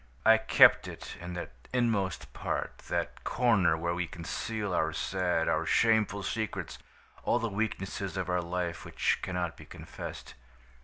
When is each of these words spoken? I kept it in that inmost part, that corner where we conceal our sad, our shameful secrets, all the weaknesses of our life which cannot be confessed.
I 0.25 0.39
kept 0.39 0.87
it 0.87 1.15
in 1.21 1.35
that 1.35 1.51
inmost 1.71 2.33
part, 2.33 2.79
that 2.89 3.23
corner 3.23 3.77
where 3.77 3.93
we 3.93 4.07
conceal 4.07 4.73
our 4.73 4.91
sad, 4.93 5.47
our 5.47 5.63
shameful 5.63 6.23
secrets, 6.23 6.79
all 7.21 7.37
the 7.37 7.49
weaknesses 7.49 8.17
of 8.17 8.27
our 8.27 8.41
life 8.41 8.83
which 8.83 9.19
cannot 9.21 9.57
be 9.57 9.65
confessed. 9.65 10.33